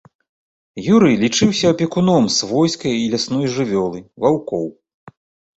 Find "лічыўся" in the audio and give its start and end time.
1.23-1.65